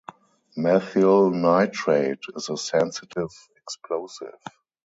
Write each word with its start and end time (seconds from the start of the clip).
Methyl 0.57 1.29
nitrate 1.29 2.23
is 2.35 2.49
a 2.49 2.57
sensitive 2.57 3.29
explosive. 3.55 4.33